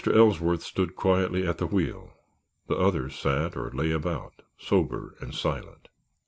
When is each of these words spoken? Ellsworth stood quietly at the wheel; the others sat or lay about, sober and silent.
Ellsworth 0.11 0.63
stood 0.63 0.95
quietly 0.95 1.45
at 1.45 1.59
the 1.59 1.67
wheel; 1.67 2.13
the 2.65 2.73
others 2.75 3.13
sat 3.19 3.55
or 3.55 3.69
lay 3.69 3.91
about, 3.91 4.41
sober 4.57 5.13
and 5.19 5.31
silent. 5.31 5.89